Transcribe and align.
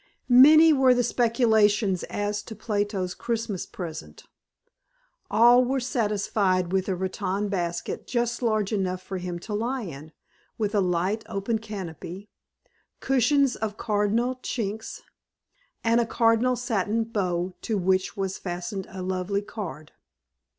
Many 0.29 0.73
were 0.73 0.95
the 0.95 1.03
speculations 1.03 2.01
as 2.05 2.41
to 2.45 2.55
Plato's 2.55 3.13
Christmas 3.13 3.67
present. 3.67 4.23
All 5.29 5.63
were 5.63 5.79
satisfied 5.79 6.71
with 6.71 6.89
a 6.89 6.95
rattan 6.95 7.49
basket 7.49 8.07
just 8.07 8.41
large 8.41 8.73
enough 8.73 9.03
for 9.03 9.19
him 9.19 9.37
to 9.37 9.53
lie 9.53 9.83
in, 9.83 10.11
with 10.57 10.73
a 10.73 10.81
light 10.81 11.23
open 11.29 11.59
canopy, 11.59 12.29
cushions 12.99 13.55
of 13.55 13.77
cardinal 13.77 14.39
chintz, 14.41 15.03
and 15.83 16.01
a 16.01 16.07
cardinal 16.07 16.55
satin 16.55 17.03
bow 17.03 17.53
to 17.61 17.77
which 17.77 18.17
was 18.17 18.39
fastened 18.39 18.87
a 18.89 19.03
lovely 19.03 19.43
card. 19.43 19.91